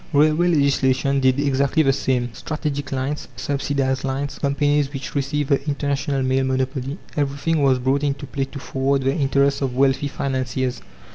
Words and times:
Railway 0.13 0.47
legislation 0.47 1.19
did 1.19 1.39
exactly 1.39 1.83
the 1.83 1.93
same. 1.93 2.33
Strategic 2.33 2.91
lines, 2.91 3.27
subsidized 3.35 4.03
lines, 4.03 4.39
companies 4.39 4.91
which 4.91 5.13
received 5.13 5.49
the 5.49 5.63
International 5.67 6.23
Mail 6.23 6.43
monopoly, 6.43 6.97
everything 7.15 7.61
was 7.61 7.77
brought 7.77 8.01
into 8.01 8.25
play 8.25 8.45
to 8.45 8.57
forward 8.57 9.03
the 9.03 9.13
interests 9.13 9.61
of 9.61 9.75
wealthy 9.75 10.07
financiers. 10.07 10.81